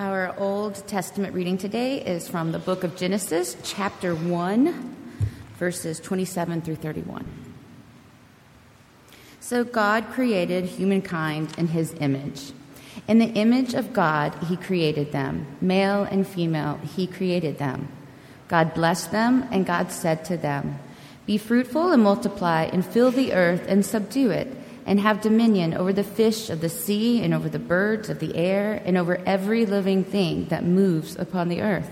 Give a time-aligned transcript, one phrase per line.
[0.00, 4.96] Our Old Testament reading today is from the book of Genesis, chapter 1,
[5.58, 7.26] verses 27 through 31.
[9.40, 12.52] So God created humankind in his image.
[13.08, 15.46] In the image of God, he created them.
[15.60, 17.88] Male and female, he created them.
[18.48, 20.78] God blessed them, and God said to them,
[21.26, 24.48] Be fruitful and multiply, and fill the earth and subdue it
[24.86, 28.34] and have dominion over the fish of the sea, and over the birds of the
[28.36, 31.90] air, and over every living thing that moves upon the earth.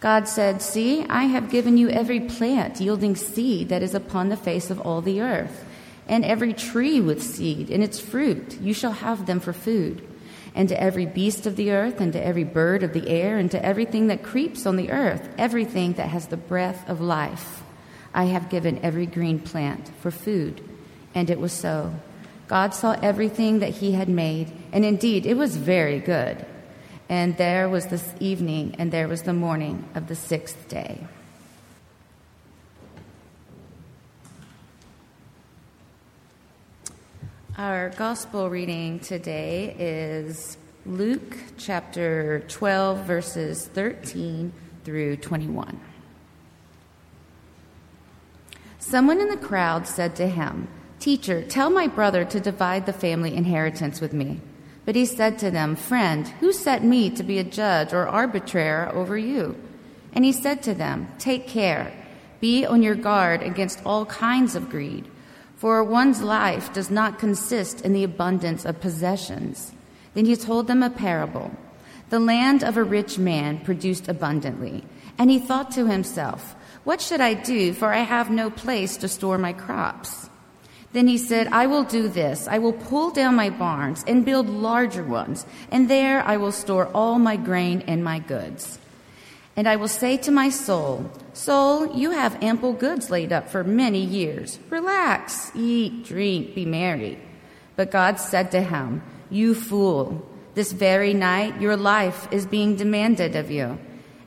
[0.00, 4.36] God said, See, I have given you every plant yielding seed that is upon the
[4.36, 5.64] face of all the earth,
[6.06, 8.60] and every tree with seed in its fruit.
[8.60, 10.06] You shall have them for food.
[10.54, 13.50] And to every beast of the earth, and to every bird of the air, and
[13.50, 17.62] to everything that creeps on the earth, everything that has the breath of life,
[18.14, 20.62] I have given every green plant for food.
[21.16, 21.94] And it was so.
[22.46, 26.44] God saw everything that he had made, and indeed it was very good.
[27.08, 31.06] And there was this evening, and there was the morning of the sixth day.
[37.56, 44.52] Our gospel reading today is Luke chapter 12, verses 13
[44.84, 45.80] through 21.
[48.78, 53.34] Someone in the crowd said to him, Teacher, tell my brother to divide the family
[53.34, 54.40] inheritance with me.
[54.84, 58.90] But he said to them, Friend, who set me to be a judge or arbitrator
[58.92, 59.56] over you?
[60.12, 61.92] And he said to them, Take care,
[62.40, 65.06] be on your guard against all kinds of greed,
[65.56, 69.72] for one's life does not consist in the abundance of possessions.
[70.14, 71.50] Then he told them a parable.
[72.08, 74.84] The land of a rich man produced abundantly,
[75.18, 79.08] and he thought to himself, What should I do, for I have no place to
[79.08, 80.25] store my crops?
[80.96, 82.48] Then he said, I will do this.
[82.48, 86.86] I will pull down my barns and build larger ones, and there I will store
[86.94, 88.78] all my grain and my goods.
[89.56, 93.62] And I will say to my soul, Soul, you have ample goods laid up for
[93.62, 94.58] many years.
[94.70, 97.20] Relax, eat, drink, be merry.
[97.76, 103.36] But God said to him, You fool, this very night your life is being demanded
[103.36, 103.78] of you.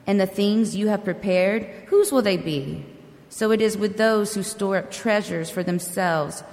[0.06, 2.86] And the things you have prepared, whose will they be?
[3.30, 6.44] So it is with those who store up treasures for themselves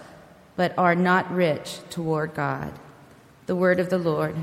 [0.56, 2.72] but are not rich toward God.
[3.47, 4.34] The word of the Lord.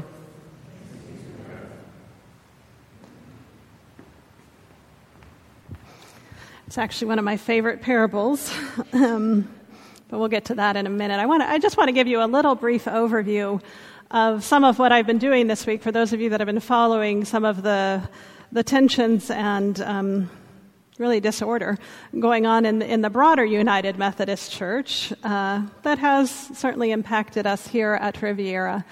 [6.68, 8.52] It's actually one of my favorite parables,
[8.94, 9.48] um,
[10.08, 11.20] but we'll get to that in a minute.
[11.20, 13.62] I, want I just want to give you a little brief overview
[14.10, 16.48] of some of what I've been doing this week for those of you that have
[16.48, 18.02] been following some of the,
[18.52, 20.30] the tensions and um,
[20.98, 21.78] really disorder
[22.20, 27.68] going on in, in the broader United Methodist Church uh, that has certainly impacted us
[27.68, 28.86] here at Riviera.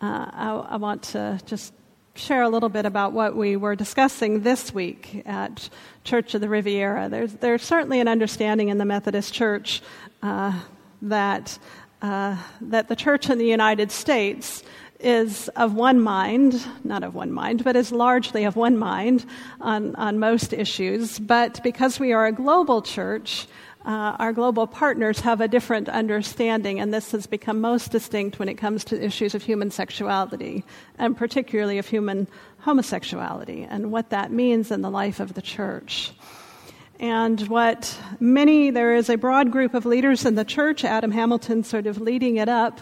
[0.00, 1.72] Uh, I, I, want to just
[2.14, 5.70] share a little bit about what we were discussing this week at
[6.04, 7.08] Church of the Riviera.
[7.08, 9.80] There's, there's certainly an understanding in the Methodist Church
[10.22, 10.60] uh,
[11.02, 11.58] that,
[12.02, 14.62] uh, that the church in the United States
[15.06, 19.24] is of one mind, not of one mind, but is largely of one mind
[19.60, 21.20] on, on most issues.
[21.20, 23.46] But because we are a global church,
[23.84, 28.48] uh, our global partners have a different understanding, and this has become most distinct when
[28.48, 30.64] it comes to issues of human sexuality,
[30.98, 32.26] and particularly of human
[32.58, 36.12] homosexuality, and what that means in the life of the church.
[36.98, 41.62] And what many, there is a broad group of leaders in the church, Adam Hamilton
[41.62, 42.80] sort of leading it up,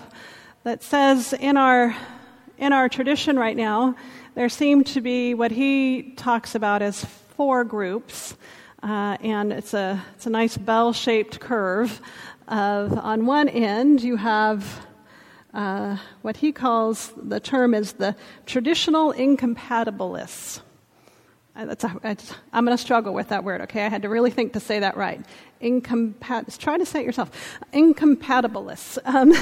[0.62, 1.94] that says in our,
[2.64, 3.94] in our tradition right now,
[4.34, 7.04] there seem to be what he talks about as
[7.36, 8.36] four groups.
[8.82, 12.00] Uh, and it's a, it's a nice bell shaped curve.
[12.48, 14.86] Of, on one end, you have
[15.52, 18.16] uh, what he calls the term is the
[18.46, 20.60] traditional incompatibilists.
[21.56, 23.86] I'm going to struggle with that word, okay?
[23.86, 25.24] I had to really think to say that right.
[25.62, 27.30] Incompat- try to say it yourself.
[27.72, 28.98] Incompatibilists.
[29.04, 29.32] Um,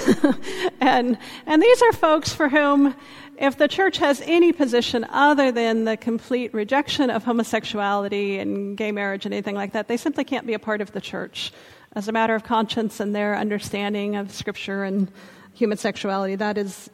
[0.80, 2.94] and, and these are folks for whom,
[3.38, 8.92] if the church has any position other than the complete rejection of homosexuality and gay
[8.92, 11.50] marriage and anything like that, they simply can't be a part of the church.
[11.94, 15.10] As a matter of conscience and their understanding of Scripture and
[15.54, 16.90] human sexuality, that is,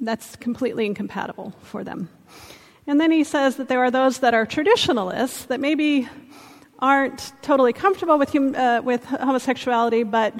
[0.00, 2.08] that's completely incompatible for them.
[2.88, 6.08] And then he says that there are those that are traditionalists that maybe
[6.78, 10.32] aren't totally comfortable with, hum, uh, with homosexuality, but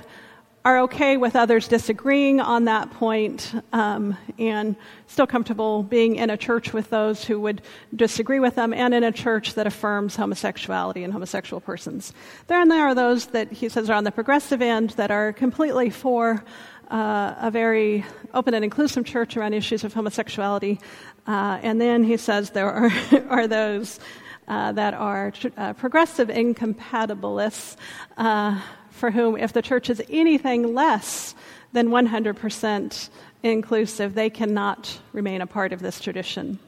[0.64, 6.38] are okay with others disagreeing on that point, um, and still comfortable being in a
[6.38, 7.60] church with those who would
[7.94, 12.14] disagree with them and in a church that affirms homosexuality and homosexual persons.
[12.46, 15.90] Then there are those that he says are on the progressive end that are completely
[15.90, 16.42] for
[16.90, 20.80] uh, a very open and inclusive church around issues of homosexuality.
[21.28, 22.90] Uh, and then he says there are,
[23.28, 24.00] are those
[24.48, 27.76] uh, that are tr- uh, progressive incompatibilists
[28.16, 28.58] uh,
[28.90, 31.34] for whom, if the church is anything less
[31.72, 33.10] than 100%
[33.42, 36.58] inclusive, they cannot remain a part of this tradition.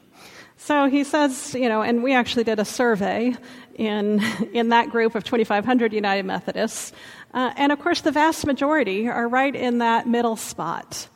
[0.57, 3.35] So he says, you know, and we actually did a survey
[3.73, 4.21] in,
[4.53, 6.93] in that group of 2,500 United Methodists.
[7.33, 11.07] Uh, and of course, the vast majority are right in that middle spot.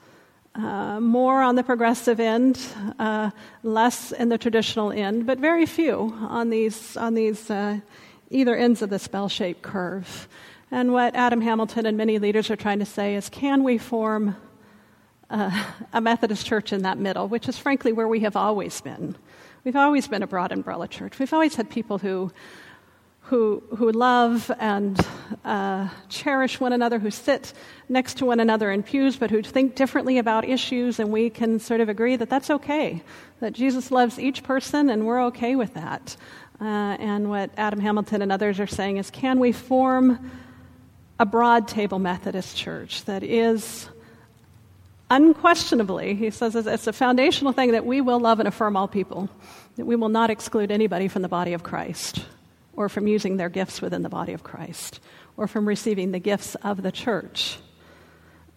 [0.55, 2.57] Uh, more on the progressive end,
[2.97, 3.29] uh,
[3.63, 7.77] less in the traditional end, but very few on these, on these uh,
[8.29, 10.29] either ends of this bell shaped curve.
[10.71, 14.37] And what Adam Hamilton and many leaders are trying to say is can we form
[15.29, 19.17] a Methodist church in that middle, which is frankly where we have always been?
[19.65, 21.19] We've always been a broad umbrella church.
[21.19, 22.31] We've always had people who
[23.25, 24.99] who, who love and
[25.43, 27.53] uh, cherish one another, who sit
[27.89, 31.59] next to one another in pews, but who think differently about issues, and we can
[31.59, 33.01] sort of agree that that's okay,
[33.39, 36.15] that Jesus loves each person, and we're okay with that.
[36.61, 40.31] Uh, and what Adam Hamilton and others are saying is can we form
[41.19, 43.89] a broad table Methodist church that is
[45.09, 49.29] unquestionably, he says it's a foundational thing that we will love and affirm all people,
[49.77, 52.23] that we will not exclude anybody from the body of Christ
[52.75, 54.99] or from using their gifts within the body of Christ,
[55.37, 57.57] or from receiving the gifts of the church.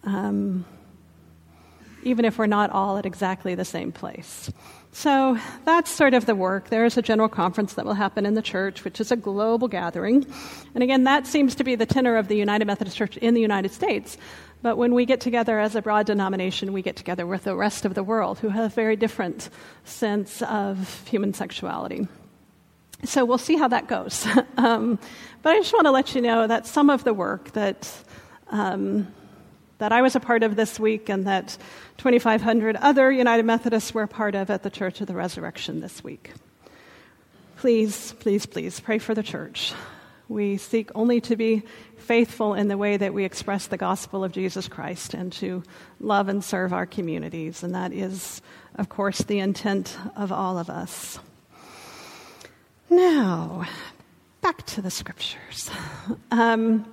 [0.03, 0.65] Um,
[2.03, 4.49] even if we're not all at exactly the same place.
[4.91, 6.69] So that's sort of the work.
[6.69, 9.67] There is a general conference that will happen in the church, which is a global
[9.67, 10.25] gathering.
[10.73, 13.41] And again, that seems to be the tenor of the United Methodist Church in the
[13.41, 14.17] United States.
[14.61, 17.85] But when we get together as a broad denomination, we get together with the rest
[17.85, 19.49] of the world who have a very different
[19.85, 22.07] sense of human sexuality.
[23.05, 24.27] So we'll see how that goes.
[24.57, 24.99] um,
[25.41, 28.03] but I just want to let you know that some of the work that
[28.49, 29.07] um,
[29.79, 31.57] that I was a part of this week and that
[31.97, 36.33] 2,500 other United Methodists were part of at the Church of the Resurrection this week.
[37.57, 39.73] Please, please, please pray for the church.
[40.27, 41.63] We seek only to be
[41.97, 45.63] faithful in the way that we express the gospel of Jesus Christ and to
[45.99, 47.63] love and serve our communities.
[47.63, 48.41] And that is,
[48.75, 51.19] of course, the intent of all of us.
[52.89, 53.67] Now,
[54.41, 55.69] back to the scriptures.
[56.31, 56.91] Um,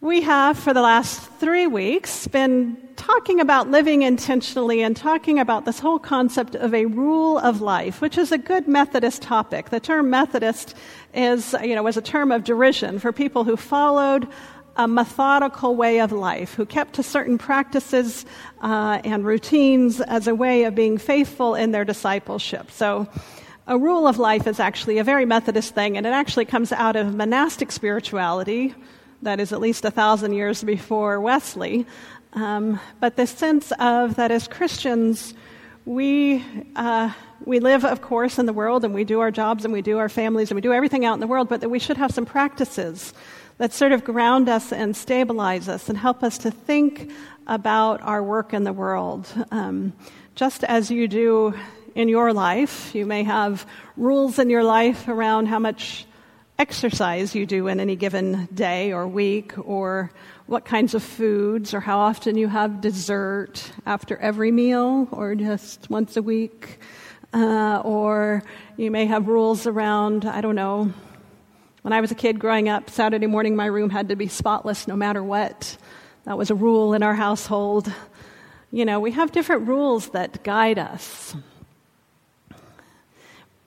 [0.00, 5.64] we have, for the last three weeks, been talking about living intentionally and talking about
[5.64, 9.70] this whole concept of a rule of life, which is a good Methodist topic.
[9.70, 10.76] The term Methodist
[11.12, 14.28] is, you know, was a term of derision for people who followed
[14.76, 18.24] a methodical way of life, who kept to certain practices
[18.60, 22.70] uh, and routines as a way of being faithful in their discipleship.
[22.70, 23.08] So,
[23.66, 26.96] a rule of life is actually a very Methodist thing, and it actually comes out
[26.96, 28.74] of monastic spirituality,
[29.22, 31.86] that is at least a thousand years before Wesley.
[32.32, 35.34] Um, but the sense of that as Christians,
[35.84, 36.44] we,
[36.74, 37.12] uh,
[37.44, 39.98] we live, of course, in the world, and we do our jobs, and we do
[39.98, 42.10] our families, and we do everything out in the world, but that we should have
[42.10, 43.14] some practices
[43.58, 47.12] that sort of ground us and stabilize us and help us to think
[47.46, 49.28] about our work in the world.
[49.52, 49.92] Um,
[50.34, 51.54] just as you do
[51.94, 52.94] in your life.
[52.94, 53.66] You may have
[53.96, 56.06] rules in your life around how much
[56.58, 60.10] exercise you do in any given day or week, or
[60.46, 65.90] what kinds of foods, or how often you have dessert after every meal, or just
[65.90, 66.78] once a week.
[67.32, 68.42] Uh, or
[68.76, 70.92] you may have rules around, I don't know,
[71.82, 74.86] when I was a kid growing up, Saturday morning my room had to be spotless
[74.86, 75.76] no matter what.
[76.24, 77.92] That was a rule in our household.
[78.70, 81.34] You know, we have different rules that guide us.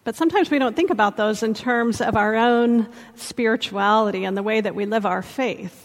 [0.05, 4.43] But sometimes we don't think about those in terms of our own spirituality and the
[4.43, 5.81] way that we live our faith.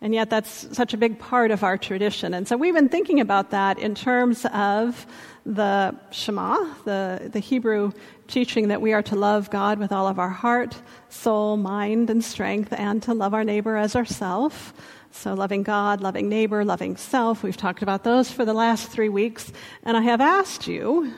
[0.00, 2.32] And yet, that's such a big part of our tradition.
[2.32, 5.04] And so, we've been thinking about that in terms of
[5.44, 7.92] the Shema, the, the Hebrew
[8.26, 10.80] teaching that we are to love God with all of our heart,
[11.10, 14.72] soul, mind, and strength, and to love our neighbor as ourself.
[15.10, 17.42] So, loving God, loving neighbor, loving self.
[17.42, 19.52] We've talked about those for the last three weeks.
[19.82, 21.12] And I have asked you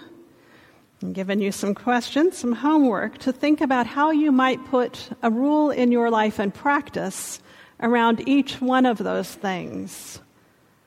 [1.02, 5.30] I'm giving you some questions, some homework to think about how you might put a
[5.30, 7.40] rule in your life and practice
[7.80, 10.20] around each one of those things.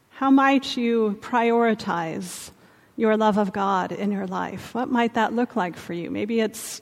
[0.10, 2.52] How might you prioritize
[2.96, 4.74] your love of God in your life?
[4.74, 6.10] What might that look like for you?
[6.10, 6.80] Maybe it's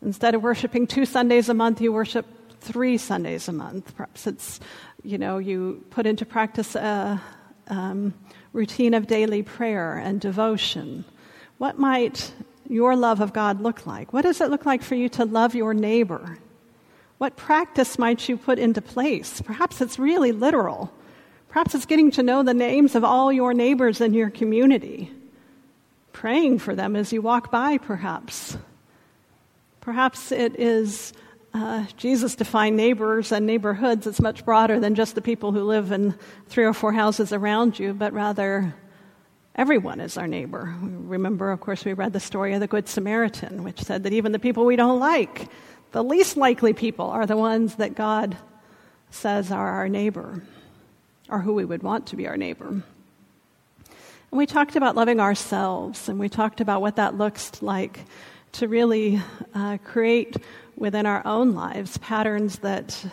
[0.00, 2.24] instead of worshiping two Sundays a month, you worship
[2.60, 3.94] three Sundays a month.
[3.94, 4.60] Perhaps it's,
[5.02, 7.20] you know, you put into practice a
[7.68, 8.14] um,
[8.54, 11.04] routine of daily prayer and devotion.
[11.58, 12.32] What might
[12.70, 14.12] your love of God look like?
[14.12, 16.38] What does it look like for you to love your neighbor?
[17.18, 19.42] What practice might you put into place?
[19.42, 20.92] Perhaps it's really literal.
[21.48, 25.12] Perhaps it's getting to know the names of all your neighbors in your community,
[26.12, 28.56] praying for them as you walk by, perhaps.
[29.80, 31.12] Perhaps it is
[31.52, 34.06] uh, Jesus defined neighbors and neighborhoods.
[34.06, 36.14] It's much broader than just the people who live in
[36.46, 38.74] three or four houses around you, but rather
[39.60, 40.74] everyone is our neighbor.
[40.80, 44.32] Remember, of course, we read the story of the Good Samaritan, which said that even
[44.32, 45.50] the people we don't like,
[45.92, 48.38] the least likely people, are the ones that God
[49.10, 50.42] says are our neighbor,
[51.28, 52.68] or who we would want to be our neighbor.
[52.68, 52.84] And
[54.30, 58.06] we talked about loving ourselves, and we talked about what that looks like
[58.52, 59.20] to really
[59.54, 60.38] uh, create
[60.74, 63.04] within our own lives patterns that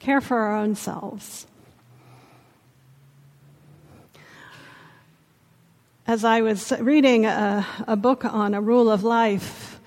[0.00, 1.46] care for our own selves.
[6.08, 9.78] As I was reading a, a book on a rule of life,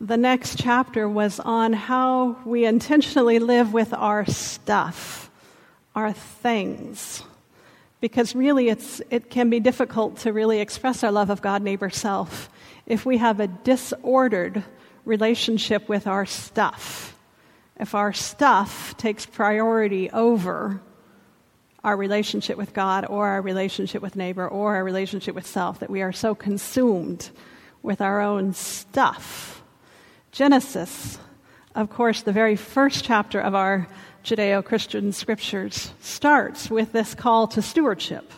[0.00, 5.30] the next chapter was on how we intentionally live with our stuff,
[5.94, 7.22] our things.
[8.00, 11.90] Because really, it's, it can be difficult to really express our love of God, neighbor,
[11.90, 12.48] self
[12.86, 14.64] if we have a disordered
[15.04, 17.14] relationship with our stuff.
[17.78, 20.80] If our stuff takes priority over
[21.82, 25.90] our relationship with God or our relationship with neighbor or our relationship with self, that
[25.90, 27.30] we are so consumed
[27.82, 29.62] with our own stuff.
[30.32, 31.18] Genesis,
[31.74, 33.88] of course, the very first chapter of our
[34.24, 38.30] Judeo Christian scriptures, starts with this call to stewardship.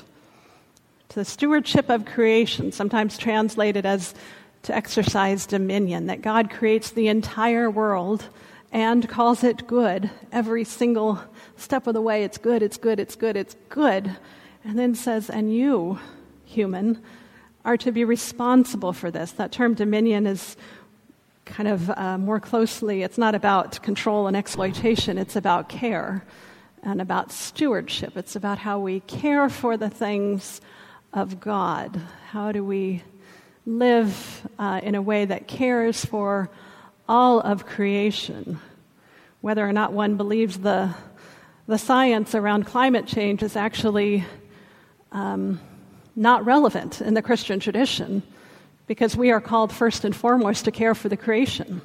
[1.08, 4.14] To the stewardship of creation, sometimes translated as
[4.62, 8.24] to exercise dominion, that God creates the entire world
[8.70, 10.08] and calls it good.
[10.30, 11.20] Every single
[11.62, 14.16] step of the way, it's good, it's good, it's good, it's good.
[14.64, 15.98] And then says, and you,
[16.44, 17.02] human,
[17.64, 19.32] are to be responsible for this.
[19.32, 20.56] That term dominion is
[21.44, 26.24] kind of uh, more closely, it's not about control and exploitation, it's about care
[26.82, 28.16] and about stewardship.
[28.16, 30.60] It's about how we care for the things
[31.12, 32.00] of God.
[32.30, 33.02] How do we
[33.64, 36.50] live uh, in a way that cares for
[37.08, 38.58] all of creation.
[39.40, 40.94] Whether or not one believes the,
[41.66, 44.24] the science around climate change is actually
[45.12, 45.60] um,
[46.16, 48.22] not relevant in the Christian tradition
[48.86, 51.80] because we are called first and foremost to care for the creation.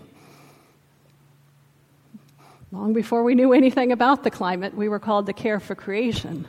[2.71, 6.47] Long before we knew anything about the climate, we were called to care for creation.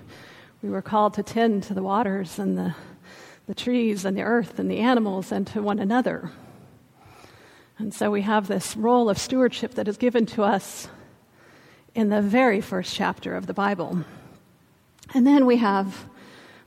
[0.62, 2.75] We were called to tend to the waters and the
[3.49, 6.30] the trees and the earth and the animals and to one another.
[7.78, 10.88] And so we have this role of stewardship that is given to us
[11.95, 14.04] in the very first chapter of the Bible.
[15.14, 16.04] And then we have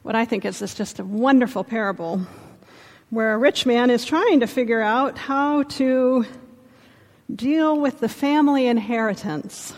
[0.03, 2.25] what I think is this just a wonderful parable
[3.09, 6.25] where a rich man is trying to figure out how to
[7.33, 9.73] deal with the family inheritance.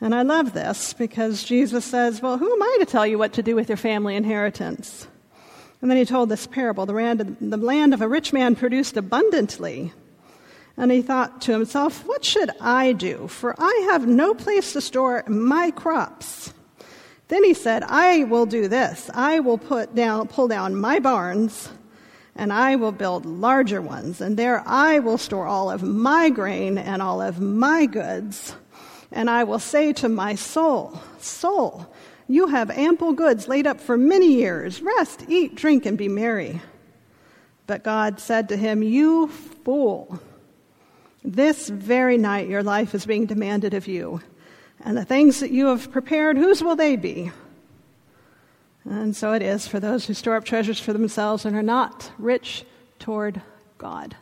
[0.00, 3.34] And I love this because Jesus says, Well, who am I to tell you what
[3.34, 5.06] to do with your family inheritance?
[5.82, 8.96] And then he told this parable the land, the land of a rich man produced
[8.96, 9.92] abundantly.
[10.76, 13.28] And he thought to himself, What should I do?
[13.28, 16.54] For I have no place to store my crops.
[17.28, 19.08] Then he said, I will do this.
[19.14, 21.70] I will put down, pull down my barns,
[22.34, 24.20] and I will build larger ones.
[24.20, 28.54] And there I will store all of my grain and all of my goods.
[29.12, 31.86] And I will say to my soul, Soul,
[32.26, 34.80] you have ample goods laid up for many years.
[34.80, 36.60] Rest, eat, drink, and be merry.
[37.66, 40.20] But God said to him, You fool.
[41.22, 44.20] This very night your life is being demanded of you.
[44.82, 47.30] And the things that you have prepared, whose will they be?
[48.84, 52.10] And so it is for those who store up treasures for themselves and are not
[52.18, 52.64] rich
[52.98, 53.42] toward
[53.76, 54.16] God.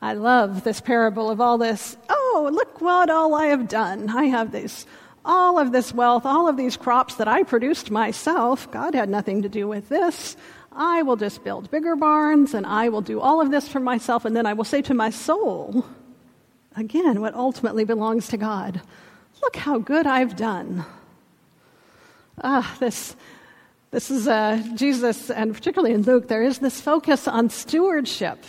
[0.00, 1.96] I love this parable of all this.
[2.08, 4.08] Oh, look what all I have done.
[4.08, 4.86] I have this
[5.24, 9.42] all of this wealth, all of these crops that I produced myself, God had nothing
[9.42, 10.36] to do with this.
[10.72, 14.24] I will just build bigger barns and I will do all of this for myself,
[14.24, 15.84] and then I will say to my soul,
[16.76, 18.80] again, what ultimately belongs to God,
[19.42, 20.84] look how good I've done.
[22.42, 23.16] Ah, this,
[23.90, 28.44] this is uh, Jesus, and particularly in Luke, there is this focus on stewardship.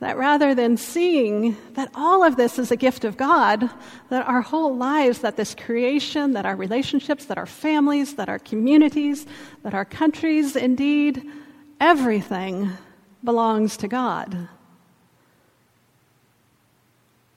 [0.00, 3.70] That rather than seeing that all of this is a gift of God,
[4.10, 8.38] that our whole lives, that this creation, that our relationships, that our families, that our
[8.38, 9.24] communities,
[9.62, 11.26] that our countries, indeed,
[11.80, 12.70] everything
[13.24, 14.48] belongs to God.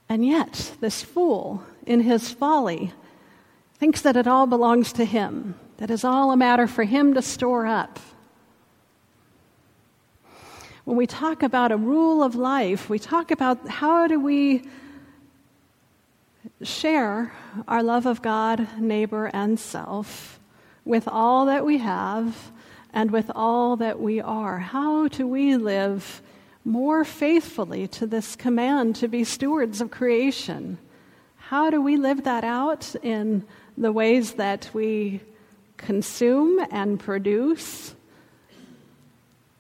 [0.09, 2.91] And yet, this fool, in his folly,
[3.75, 7.21] thinks that it all belongs to him, that is all a matter for him to
[7.21, 7.99] store up
[10.89, 14.63] when we talk about a rule of life, we talk about how do we
[16.63, 17.31] share
[17.67, 20.39] our love of God, neighbor, and self
[20.85, 22.51] with all that we have
[22.91, 24.57] and with all that we are?
[24.57, 26.23] How do we live
[26.69, 30.77] more faithfully to this command to be stewards of creation?
[31.37, 33.43] How do we live that out in
[33.75, 35.19] the ways that we
[35.77, 37.95] consume and produce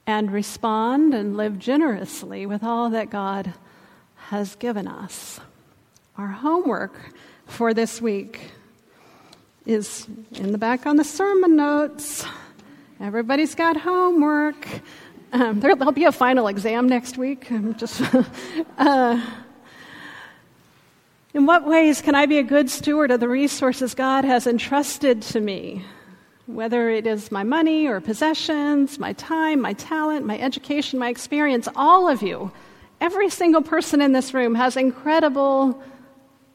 [0.05, 3.53] and respond and live generously with all that God
[4.27, 5.39] has given us?
[6.15, 6.93] Our homework
[7.47, 8.51] for this week
[9.65, 12.23] is in the back on the sermon notes.
[12.99, 14.67] Everybody's got homework.
[15.31, 17.51] Um, there, will be a final exam next week.
[17.51, 18.01] I'm just.
[18.77, 19.21] uh,
[21.35, 25.21] in what ways can I be a good steward of the resources God has entrusted
[25.23, 25.85] to me?
[26.47, 31.67] Whether it is my money or possessions, my time, my talent, my education, my experience,
[31.75, 32.51] all of you,
[32.99, 35.79] every single person in this room has incredible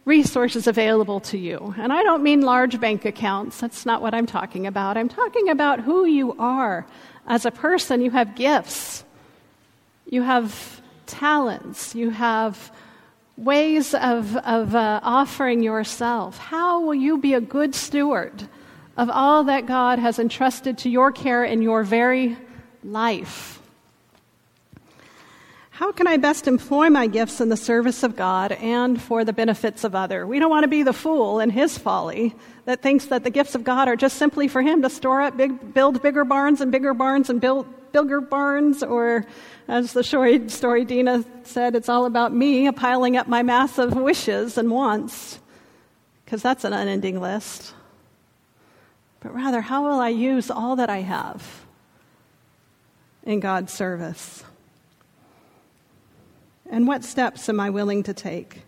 [0.05, 1.75] resources available to you.
[1.79, 4.97] And I don't mean large bank accounts, that's not what I'm talking about.
[4.97, 6.87] I'm talking about who you are.
[7.27, 9.05] As a person, you have gifts,
[10.07, 12.71] you have talents, you have
[13.37, 16.39] ways of, of uh, offering yourself.
[16.39, 18.49] How will you be a good steward
[18.97, 22.37] of all that God has entrusted to your care in your very
[22.85, 23.61] life?
[25.75, 29.33] How can I best employ my gifts in the service of God and for the
[29.33, 30.25] benefits of other?
[30.25, 32.33] We don't want to be the fool in his folly
[32.64, 35.37] that thinks that the gifts of God are just simply for him to store up,
[35.37, 39.26] big, build bigger barns and bigger barns and build bigger barns, or
[39.66, 44.57] as the story, story Dina said, it's all about me piling up my massive wishes
[44.57, 45.40] and wants,
[46.25, 47.75] because that's an unending list.
[49.19, 51.64] But rather, how will I use all that I have
[53.25, 54.45] in God's service?
[56.71, 58.62] And what steps am I willing to take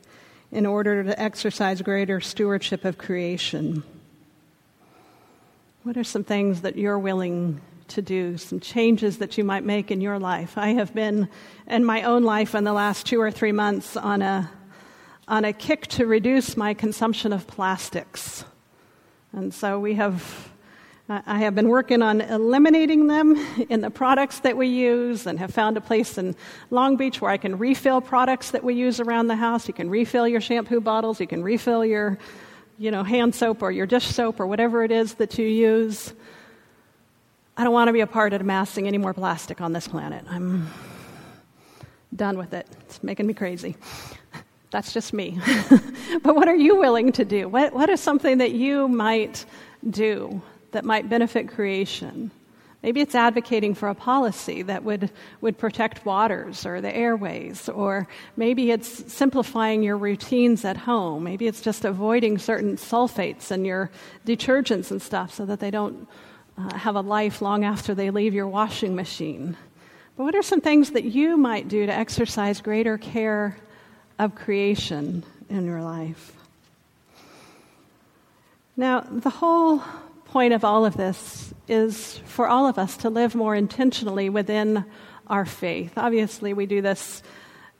[0.53, 3.83] in order to exercise greater stewardship of creation?
[5.83, 9.91] What are some things that you're willing to do, some changes that you might make
[9.91, 10.59] in your life?
[10.59, 11.29] I have been
[11.67, 14.51] in my own life in the last two or three months on a,
[15.29, 18.45] on a kick to reduce my consumption of plastics.
[19.33, 20.51] And so we have
[21.09, 23.37] I have been working on eliminating them
[23.69, 26.35] in the products that we use and have found a place in
[26.71, 29.69] Long Beach where I can refill products that we use around the house.
[29.69, 32.19] You can refill your shampoo bottles, you can refill your
[32.79, 36.13] you know, hand soap or your dish soap or whatever it is that you use.
[37.57, 40.25] I don't want to be a part of amassing any more plastic on this planet.
[40.29, 40.69] I'm
[42.15, 42.67] done with it.
[42.81, 43.77] It's making me crazy.
[44.73, 45.39] That's just me.
[46.23, 47.49] but what are you willing to do?
[47.49, 49.47] What, what is something that you might
[49.89, 50.43] do
[50.77, 52.31] that might benefit creation.
[52.83, 55.11] Maybe it's advocating for a policy that would,
[55.41, 61.25] would protect waters or the airways, or maybe it's simplifying your routines at home.
[61.25, 63.91] Maybe it's just avoiding certain sulfates in your
[64.27, 66.07] detergents and stuff so that they don't
[66.59, 69.57] uh, have a life long after they leave your washing machine.
[70.19, 73.57] But what are some things that you might do to exercise greater care
[74.19, 76.35] of creation in your life?
[78.77, 79.83] Now, the whole
[80.37, 84.85] point of all of this is for all of us to live more intentionally within
[85.29, 85.95] our faith.
[85.97, 87.23] Obviously, we do this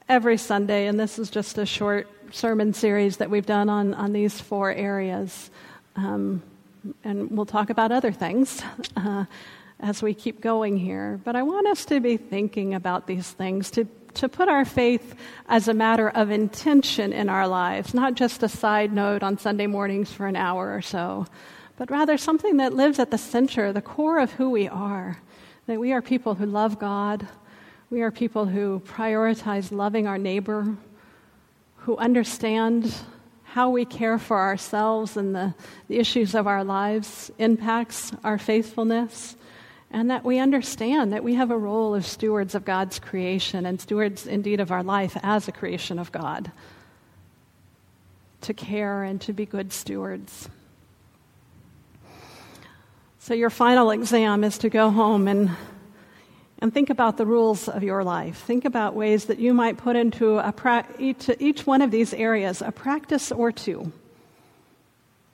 [0.09, 4.15] every Sunday, and this is just a short sermon series that we've done on, on
[4.15, 5.51] these four areas.
[5.97, 6.43] Um,
[7.05, 8.63] and we'll talk about other things
[8.97, 9.27] uh,
[9.79, 11.21] as we keep going here.
[11.25, 15.15] But I want us to be thinking about these things, to, to put our faith
[15.47, 19.67] as a matter of intention in our lives, not just a side note on Sunday
[19.67, 21.27] mornings for an hour or so
[21.77, 25.19] but rather something that lives at the center, the core of who we are.
[25.67, 27.27] That we are people who love God,
[27.91, 30.77] we are people who prioritize loving our neighbor,
[31.79, 32.95] who understand
[33.45, 35.55] how we care for ourselves and the,
[35.89, 39.37] the issues of our lives impacts our faithfulness,
[39.91, 43.81] and that we understand that we have a role of stewards of God's creation and
[43.81, 46.51] stewards indeed of our life as a creation of God
[48.43, 50.49] to care and to be good stewards.
[53.27, 55.51] So, your final exam is to go home and,
[56.61, 58.39] and think about the rules of your life.
[58.43, 62.15] Think about ways that you might put into a pra- each, each one of these
[62.15, 63.91] areas a practice or two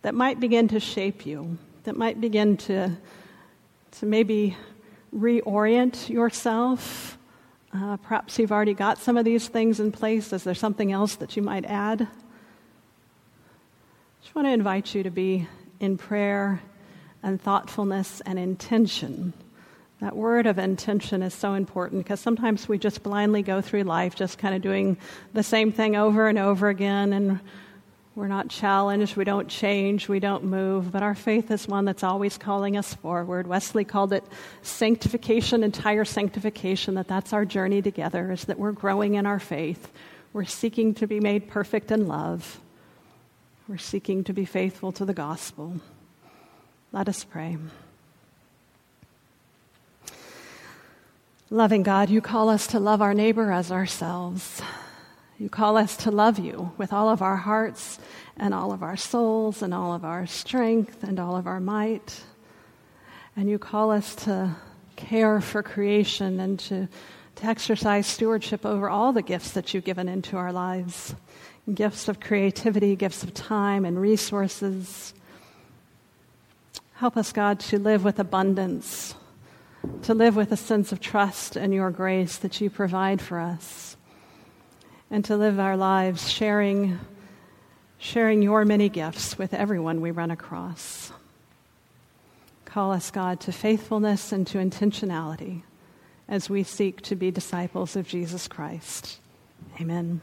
[0.01, 2.97] that might begin to shape you, that might begin to,
[3.99, 4.57] to maybe
[5.15, 7.19] reorient yourself.
[7.75, 10.33] Uh, perhaps you've already got some of these things in place.
[10.33, 12.01] Is there something else that you might add?
[12.01, 12.07] I
[14.23, 15.47] just want to invite you to be
[15.79, 16.63] in prayer
[17.23, 19.33] and thoughtfulness and intention.
[20.01, 24.17] That word of intention is so important because sometimes we just blindly go through life
[24.17, 24.97] just kind of doing
[25.33, 27.39] the same thing over and over again and
[28.15, 32.05] We're not challenged, we don't change, we don't move, but our faith is one that's
[32.05, 33.47] always calling us forward.
[33.47, 34.23] Wesley called it
[34.61, 39.91] sanctification, entire sanctification, that that's our journey together, is that we're growing in our faith.
[40.35, 42.61] We're seeking to be made perfect in love.
[43.67, 45.81] We're seeking to be faithful to the gospel.
[46.93, 47.57] Let us pray.
[51.49, 54.61] Loving God, you call us to love our neighbor as ourselves.
[55.39, 57.99] You call us to love you with all of our hearts
[58.37, 62.23] and all of our souls and all of our strength and all of our might.
[63.37, 64.55] And you call us to
[64.95, 66.89] care for creation and to,
[67.37, 71.15] to exercise stewardship over all the gifts that you've given into our lives
[71.73, 75.15] gifts of creativity, gifts of time and resources.
[77.03, 79.17] Help us, God, to live with abundance,
[80.03, 83.97] to live with a sense of trust in your grace that you provide for us
[85.11, 87.01] and to live our lives sharing,
[87.99, 91.11] sharing your many gifts with everyone we run across.
[92.67, 95.63] Call us, God, to faithfulness and to intentionality
[96.29, 99.19] as we seek to be disciples of Jesus Christ.
[99.81, 100.21] Amen.